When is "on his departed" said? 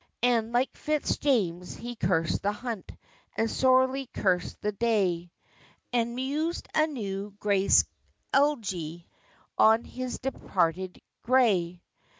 9.59-10.99